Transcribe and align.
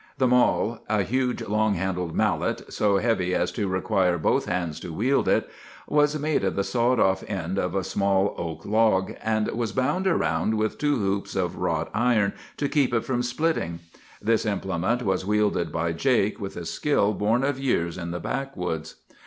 "The 0.17 0.25
mall—a 0.25 1.03
huge, 1.03 1.43
long 1.43 1.75
handled 1.75 2.15
mallet, 2.15 2.73
so 2.73 2.97
heavy 2.97 3.35
as 3.35 3.51
to 3.51 3.67
require 3.67 4.17
both 4.17 4.47
hands 4.47 4.79
to 4.79 4.91
wield 4.91 5.27
it—was 5.27 6.17
made 6.17 6.43
of 6.43 6.55
the 6.55 6.63
sawed 6.63 6.99
off 6.99 7.23
end 7.29 7.59
of 7.59 7.75
a 7.75 7.83
small 7.83 8.33
oak 8.35 8.65
log, 8.65 9.13
and 9.21 9.47
was 9.51 9.73
bound 9.73 10.07
around 10.07 10.55
with 10.57 10.79
two 10.79 10.95
hoops 10.95 11.35
of 11.35 11.57
wrought 11.57 11.91
iron 11.93 12.33
to 12.57 12.67
keep 12.67 12.95
it 12.95 13.05
from 13.05 13.21
splitting. 13.21 13.77
This 14.19 14.43
implement 14.43 15.03
was 15.03 15.23
wielded 15.23 15.71
by 15.71 15.91
Jake, 15.93 16.39
with 16.39 16.57
a 16.57 16.65
skill 16.65 17.13
born 17.13 17.43
of 17.43 17.59
years 17.59 17.95
in 17.95 18.09
the 18.09 18.19
backwoods. 18.19 18.95